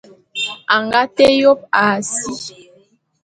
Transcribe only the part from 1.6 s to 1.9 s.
a